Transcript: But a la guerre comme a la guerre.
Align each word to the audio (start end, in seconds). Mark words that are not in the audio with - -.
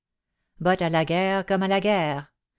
But 0.59 0.81
a 0.81 0.89
la 0.89 1.03
guerre 1.05 1.45
comme 1.45 1.61
a 1.61 1.67
la 1.67 1.79
guerre. 1.79 2.29